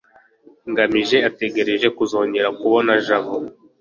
[0.69, 3.33] ngamije ategereje kuzongera kubona jabo